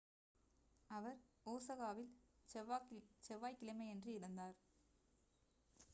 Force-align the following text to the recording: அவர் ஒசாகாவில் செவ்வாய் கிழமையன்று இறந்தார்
அவர் 0.91 1.19
ஒசாகாவில் 1.45 2.09
செவ்வாய் 3.21 3.59
கிழமையன்று 3.59 4.11
இறந்தார் 4.13 4.57